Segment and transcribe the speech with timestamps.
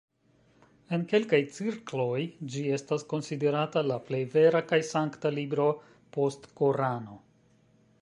[0.95, 2.23] En kelkaj cirkloj
[2.55, 5.71] ĝi estas konsiderata la plej vera kaj sankta libro
[6.19, 7.25] post Korano.